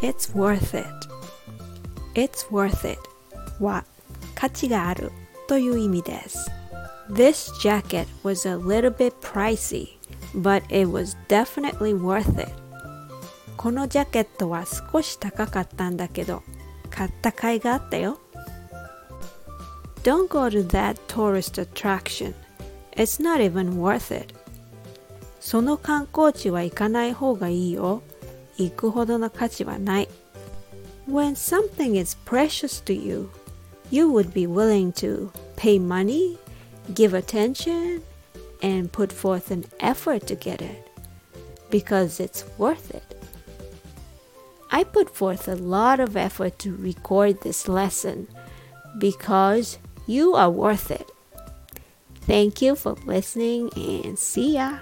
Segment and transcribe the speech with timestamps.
[0.00, 0.86] It's worth it
[2.14, 3.00] It's worth it
[3.60, 3.84] は
[4.34, 5.10] 価値がある
[5.48, 6.50] という意味です
[7.10, 9.98] This jacket was a little bit pricey
[10.34, 12.52] but it was definitely worth it
[13.56, 16.42] このジャケットは少し高かったんだけど
[16.90, 18.18] 買った甲斐があったよ
[20.04, 22.34] Don't go to that tourist attraction
[22.92, 24.34] It's not even worth it
[25.40, 28.02] その観光地は行かない方がいいよ
[28.57, 30.09] 行くほどの価値はない
[31.07, 33.29] When something is precious to you
[33.91, 36.37] you would be willing to pay money,
[36.95, 38.01] give attention,
[38.61, 40.89] and put forth an effort to get it
[41.69, 43.03] because it's worth it.
[44.71, 48.27] I put forth a lot of effort to record this lesson
[48.97, 49.77] because
[50.07, 51.11] you are worth it.
[52.21, 54.79] Thank you for listening and see ya.